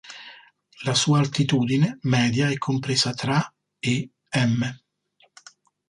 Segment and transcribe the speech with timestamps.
[0.83, 4.63] La sua altitudine media è compresa tra e m.